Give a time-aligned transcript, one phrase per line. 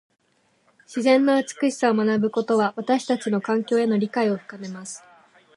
[0.87, 5.03] 自然の美しさを学ぶことは、私たちの環境への理解を深めます。